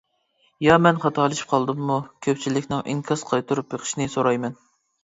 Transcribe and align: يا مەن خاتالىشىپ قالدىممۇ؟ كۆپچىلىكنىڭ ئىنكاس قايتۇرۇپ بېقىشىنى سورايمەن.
يا 0.67 0.77
مەن 0.85 1.01
خاتالىشىپ 1.03 1.53
قالدىممۇ؟ 1.53 1.99
كۆپچىلىكنىڭ 2.29 2.83
ئىنكاس 2.95 3.29
قايتۇرۇپ 3.31 3.73
بېقىشىنى 3.77 4.15
سورايمەن. 4.17 4.61